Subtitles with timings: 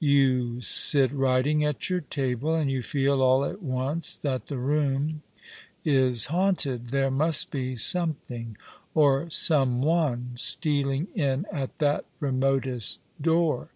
[0.00, 5.22] You sit writing at your table, and you feel all at once that the room
[5.84, 8.56] is haunted— there must be something
[8.92, 13.68] or some one stealing in at that remotest door.